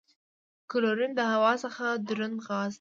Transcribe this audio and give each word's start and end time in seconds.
کلورین 0.71 1.11
د 1.15 1.21
هوا 1.33 1.51
څخه 1.63 1.85
دروند 2.07 2.35
غاز 2.45 2.67
دی. 2.69 2.69